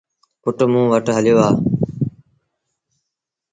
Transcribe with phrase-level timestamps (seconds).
[0.41, 1.49] پُٽ موݩ وٽ هليو آ۔